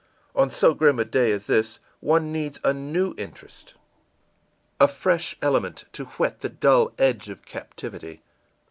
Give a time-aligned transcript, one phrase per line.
[0.35, 3.75] On so grim a day as this, one needs a new interest,
[4.79, 8.23] a fresh element, to whet the dull edge of captivity.